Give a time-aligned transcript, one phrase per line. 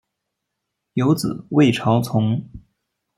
[0.93, 2.49] 有子魏朝琮。